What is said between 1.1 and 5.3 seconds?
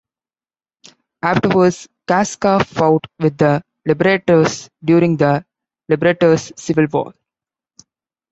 Afterwards, Casca fought with the liberators during